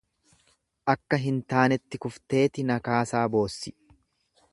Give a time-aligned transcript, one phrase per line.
[0.93, 3.75] Akka hin taanetti kufteeti nakaasaa boossi.